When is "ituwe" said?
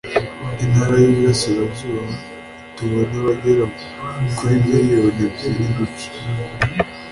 2.69-3.01